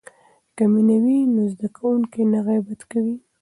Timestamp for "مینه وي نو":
0.73-1.41